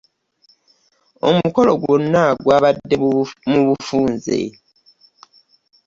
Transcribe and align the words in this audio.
Omukolo 1.29 1.71
gwonna 1.81 2.23
gwabadde 2.43 2.95
mu 3.51 3.59
bufunze. 3.67 4.39